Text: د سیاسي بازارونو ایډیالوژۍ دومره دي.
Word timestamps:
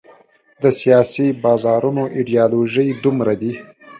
د 0.61 0.63
سیاسي 0.79 1.27
بازارونو 1.43 2.03
ایډیالوژۍ 2.17 2.89
دومره 3.03 3.33
دي. 3.41 3.53